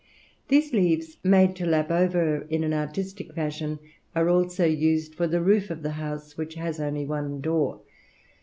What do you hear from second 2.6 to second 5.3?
an artistic fashion, are also used for